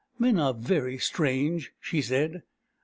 "Men 0.17 0.39
are 0.39 0.55
very 0.55 0.97
strange," 0.97 1.73
she 1.79 2.01
said. 2.01 2.41